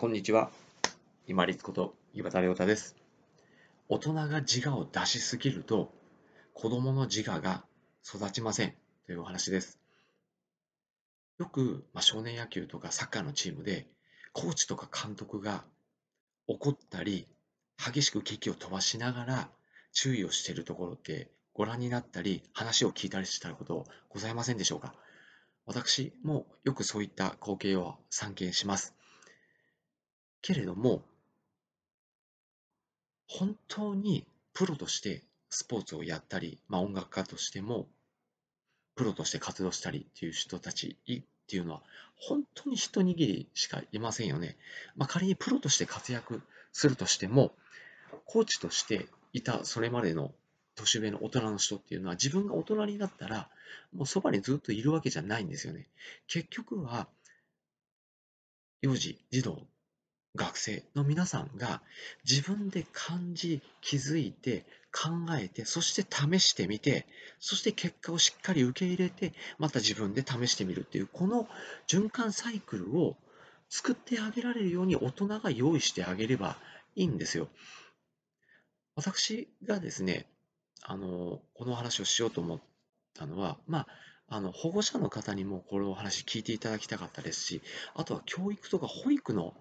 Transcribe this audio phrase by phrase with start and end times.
[0.00, 0.50] こんにちは。
[1.26, 2.96] 今立こと岩田亮太です。
[3.90, 5.92] 大人が自我を出しすぎると、
[6.54, 7.64] 子供の自我が
[8.02, 8.72] 育ちません
[9.04, 9.78] というお話です。
[11.38, 13.88] よく、まあ、少年野球とかサッカーのチームで、
[14.32, 15.64] コーチとか監督が
[16.46, 17.28] 怒ったり、
[17.76, 19.48] 激しく危機を飛ばしながら
[19.92, 24.94] 注意をしているところってご覧になったり、話を聞いたりしたことございませんでしょうか？
[25.66, 28.94] 私もよくそういった光景を散見します。
[30.42, 31.02] けれども、
[33.26, 37.86] 本当にプロとしてスポーツをやったり、まあ、音楽家としても
[38.96, 41.82] プロとして活動したりっていう人たちっていうのは
[42.16, 44.56] 本当に一握りしかいませんよね。
[44.96, 47.52] まあ、仮にプロとして活躍するとしても
[48.26, 50.32] コーチとしていたそれまでの
[50.74, 53.48] 年上の大人の人っていうのは自分が大人になったら
[53.94, 55.88] もうそばにずっといるわけじゃないんですよね。
[56.26, 57.08] 結局は
[58.82, 59.66] 幼児、児童
[60.36, 61.82] 学生の皆さんが
[62.28, 67.06] 自分で感じ、気づいて、考えて、そして試してみて、
[67.38, 71.48] そして結果をしっかり受け入れて、また自分で試してみるっていう、この
[71.86, 73.16] 循環サイクルを
[73.68, 76.56] 作ってあげられるように大人が用意してあげれば
[76.96, 77.48] いいんですよ。
[78.96, 80.26] 私がですね、
[80.82, 82.60] あの、この話をしようと思っ
[83.14, 83.86] たのは、まあ、
[84.32, 87.62] あの保護者の方にもこのお話聞いていただきたかったですし、
[87.94, 89.54] あとは教育とか保育の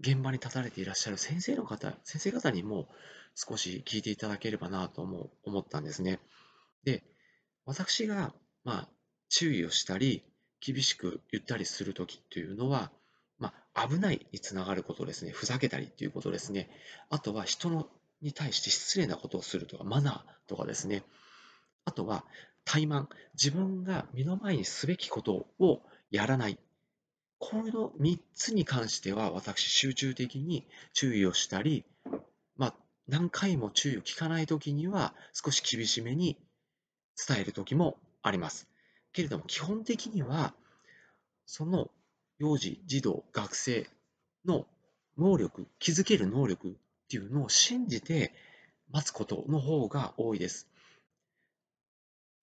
[0.00, 2.88] 現場に立たれていらっしゃる先生の方、先生方にも
[3.34, 6.20] 少し聞いていただければなと思思ったんですね。
[6.84, 7.02] で、
[7.64, 8.88] 私が、まあ、
[9.28, 10.24] 注意をしたり、
[10.60, 12.90] 厳しく言ったりするときっていうのは、
[13.38, 15.30] まあ、危ないにつながることですね。
[15.32, 16.70] ふざけたりっていうことですね。
[17.10, 17.88] あとは人の
[18.22, 21.02] に対して失礼なことをするとか、マナーとかですね。
[21.84, 22.24] あとは、
[22.64, 23.08] 怠慢。
[23.34, 26.58] 自分が目の前にすべきことをやらない。
[27.46, 31.84] この3つに関しては、私、集中的に注意をしたり、
[32.56, 32.74] まあ、
[33.06, 36.38] 何回も注意を聞かないときには、少し厳しめに
[37.28, 38.66] 伝えるときもあります。
[39.12, 40.54] けれども、基本的には、
[41.44, 41.90] その
[42.38, 43.86] 幼児、児童、学生
[44.46, 44.66] の
[45.18, 46.72] 能力、気づける能力っ
[47.10, 48.32] ていうのを信じて
[48.90, 50.66] 待つことの方が多いです。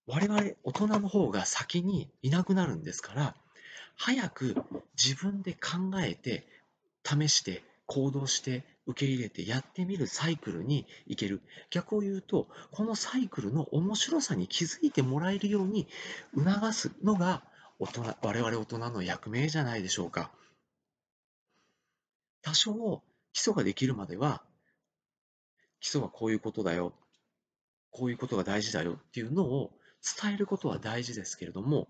[0.06, 3.36] 我々、大人の方が先にいなくなるんですから、
[4.03, 4.56] 早く
[4.97, 6.47] 自分で考えて、
[7.03, 11.39] 試して、行動して、受け入れてやってみるサイクルに行ける。
[11.69, 15.88] 逆を言うと、このサイクルの面白さに気づいてもらえるように
[16.35, 17.44] 促すのが
[17.78, 20.31] 大人、我々大人の役目じゃないでしょうか。
[22.41, 24.41] 多少基礎ができるまでは、
[25.79, 26.95] 基礎はこういうことだよ。
[27.91, 29.69] こういうことが大事だよっていうのを
[30.23, 31.88] 伝えることは大事ですけれども、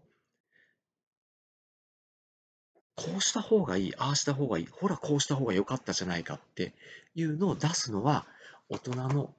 [3.01, 6.73] こうした方がいい、ああした方がいい、ほらこうした方が良かったじゃないかって
[7.15, 8.25] いうのを出すのは
[8.69, 9.33] 大人の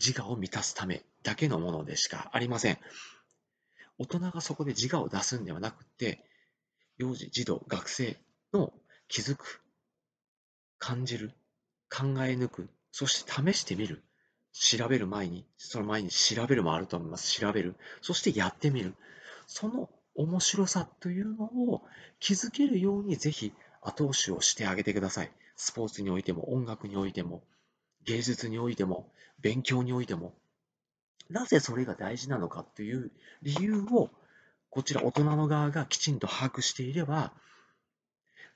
[0.00, 2.78] 自我を満たすためだけのものでしかありません。
[3.98, 6.24] 大人がそこで自我を出すんではなくて、
[6.96, 8.16] 幼児、児童、学生
[8.52, 8.72] の
[9.08, 9.60] 気づく、
[10.78, 11.32] 感じる、
[11.90, 14.02] 考え抜く、そして試してみる、
[14.52, 17.32] 調べる前に、その前に調べるもあると思います。
[17.38, 17.76] 調べる。
[18.00, 18.94] そしてやってみる。
[19.46, 21.82] その面白さというのを
[22.20, 23.52] 気づけるようにぜひ
[23.82, 25.30] 後押しをしてあげてください。
[25.56, 27.42] スポーツにおいても音楽においても
[28.04, 29.08] 芸術においても
[29.40, 30.34] 勉強においても
[31.30, 33.10] なぜそれが大事なのかという
[33.42, 34.10] 理由を
[34.70, 37.32] こちら大人の側がきちんと把握していれば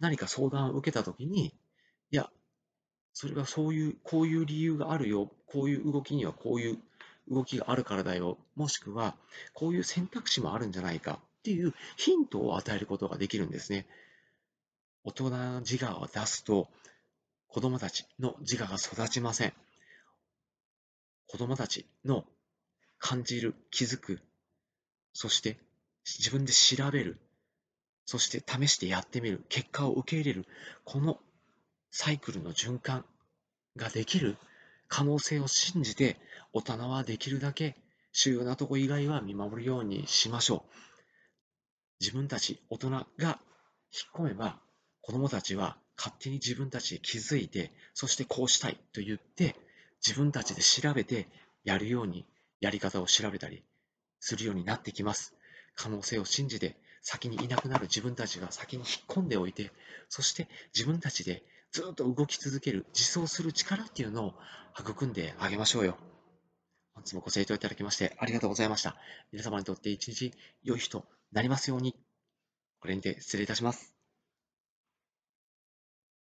[0.00, 1.46] 何か相談を受けたときに
[2.10, 2.28] いや
[3.12, 6.78] それはそういうこういう理由があるよこういう動きにはこういう
[7.30, 9.14] 動きがあるからだよもしくは
[9.54, 13.86] こういう選択肢もあるんじゃないかっていうヒントを与えることができるんですね。
[15.03, 16.69] 大人の自我を出すと
[17.47, 19.54] 子供たちの自我が育ちません。
[21.26, 22.25] 子供たちの
[22.98, 24.20] 感じる、気づく、
[25.14, 25.58] そして
[26.04, 27.19] 自分で調べる、
[28.04, 30.47] そして試してやってみる、結果を受け入れる、
[30.84, 31.19] この
[31.90, 33.06] サイクルの循環
[33.76, 34.37] ができる
[34.87, 36.19] 可能性を信じて、
[36.52, 37.75] 大人はできるだけ
[38.12, 40.98] 主要なとこ以外は見守るようにしましょう。
[42.00, 43.35] 自分たち、大人が引っ
[44.15, 44.59] 込めば、
[45.03, 49.56] 子供たちは勝手に自分たちで気づいて、そしてこうしたいと言って、
[50.06, 51.29] 自分たちで調べて
[51.65, 52.27] やるように、
[52.61, 53.62] やり方を調べたり
[54.21, 55.35] するようになってきます。
[55.75, 59.73] 可能性を信じて、先にいなくなる自分たちが先に引っ込んでおいて、
[60.09, 61.43] そして自分たちで
[61.73, 64.35] ずっと動き続ける、自走する力っていうのを
[64.79, 65.97] 育んであげましょうよ。
[66.95, 68.97] 本日もご清聴いただきましてありがとうございました。
[69.33, 70.33] 皆様にとって一日
[70.65, 71.96] 良い日となりますように。
[72.80, 73.98] これにて失礼いたします。